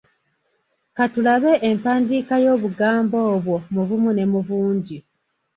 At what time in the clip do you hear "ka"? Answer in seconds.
0.95-1.05